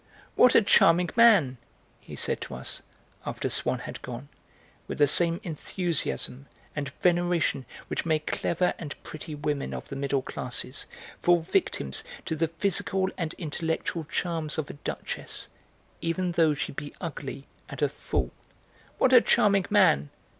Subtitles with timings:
[0.33, 1.57] "What a charming man!"
[1.99, 2.81] he said to us,
[3.23, 4.29] after Swann had gone,
[4.87, 10.23] with the same enthusiasm and veneration which make clever and pretty women of the middle
[10.23, 10.87] classes
[11.19, 15.49] fall victims to the physical and intellectual charms of a duchess,
[16.01, 18.31] even though she be ugly and a fool.
[18.97, 20.09] "What a charming man!